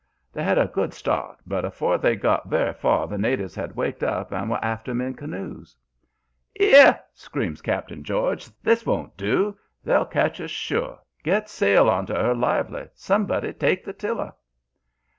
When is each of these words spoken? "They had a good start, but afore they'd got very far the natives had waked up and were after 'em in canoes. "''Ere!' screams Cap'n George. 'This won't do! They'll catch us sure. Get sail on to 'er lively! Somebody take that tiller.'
"They 0.33 0.41
had 0.41 0.57
a 0.57 0.65
good 0.65 0.95
start, 0.95 1.37
but 1.45 1.63
afore 1.63 1.99
they'd 1.99 2.19
got 2.19 2.49
very 2.49 2.73
far 2.73 3.05
the 3.05 3.19
natives 3.19 3.53
had 3.53 3.75
waked 3.75 4.01
up 4.01 4.31
and 4.31 4.49
were 4.49 4.57
after 4.65 4.89
'em 4.89 4.99
in 5.01 5.13
canoes. 5.13 5.77
"''Ere!' 6.59 6.99
screams 7.13 7.61
Cap'n 7.61 8.03
George. 8.03 8.49
'This 8.63 8.83
won't 8.83 9.15
do! 9.15 9.55
They'll 9.83 10.05
catch 10.05 10.41
us 10.41 10.49
sure. 10.49 10.97
Get 11.21 11.51
sail 11.51 11.87
on 11.87 12.07
to 12.07 12.17
'er 12.19 12.33
lively! 12.33 12.87
Somebody 12.95 13.53
take 13.53 13.85
that 13.85 13.99
tiller.' 13.99 14.33